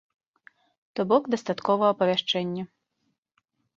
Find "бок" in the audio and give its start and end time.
1.11-1.23